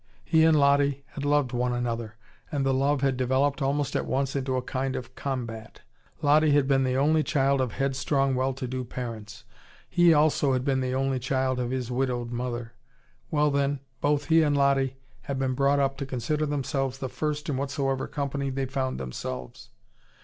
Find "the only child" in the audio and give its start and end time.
6.83-7.61, 10.81-11.59